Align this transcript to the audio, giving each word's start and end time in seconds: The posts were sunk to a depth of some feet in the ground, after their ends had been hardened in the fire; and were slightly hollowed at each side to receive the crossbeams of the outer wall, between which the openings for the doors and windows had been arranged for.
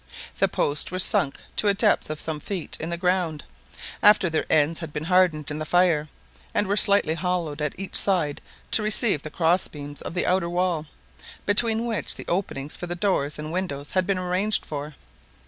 The 0.39 0.47
posts 0.47 0.89
were 0.89 0.97
sunk 0.97 1.35
to 1.57 1.67
a 1.67 1.75
depth 1.75 2.09
of 2.09 2.19
some 2.19 2.39
feet 2.39 2.75
in 2.79 2.89
the 2.89 2.97
ground, 2.97 3.43
after 4.01 4.31
their 4.31 4.47
ends 4.51 4.79
had 4.79 4.91
been 4.91 5.03
hardened 5.03 5.51
in 5.51 5.59
the 5.59 5.63
fire; 5.63 6.09
and 6.55 6.65
were 6.65 6.75
slightly 6.75 7.13
hollowed 7.13 7.61
at 7.61 7.75
each 7.77 7.95
side 7.95 8.41
to 8.71 8.81
receive 8.81 9.21
the 9.21 9.29
crossbeams 9.29 10.01
of 10.01 10.15
the 10.15 10.25
outer 10.25 10.49
wall, 10.49 10.87
between 11.45 11.85
which 11.85 12.15
the 12.15 12.25
openings 12.27 12.75
for 12.75 12.87
the 12.87 12.95
doors 12.95 13.37
and 13.37 13.51
windows 13.51 13.91
had 13.91 14.07
been 14.07 14.17
arranged 14.17 14.65
for. 14.65 14.95